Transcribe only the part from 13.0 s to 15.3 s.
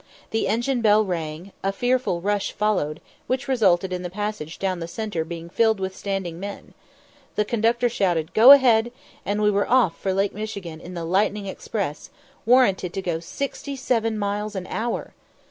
go sixty seven miles an hour!